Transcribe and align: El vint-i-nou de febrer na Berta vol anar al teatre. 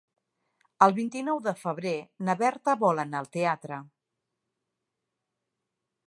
El 0.85 0.93
vint-i-nou 0.99 1.41
de 1.47 1.51
febrer 1.59 1.91
na 2.29 2.35
Berta 2.39 2.75
vol 2.85 3.01
anar 3.03 3.19
al 3.19 3.29
teatre. 3.37 3.79